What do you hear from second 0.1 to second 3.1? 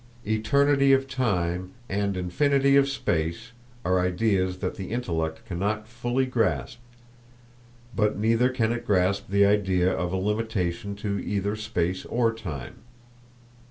Eternity of time and infinity of